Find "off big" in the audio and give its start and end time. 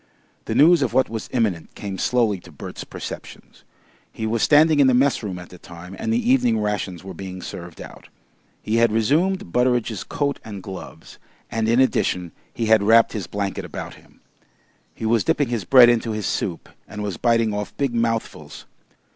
17.53-17.93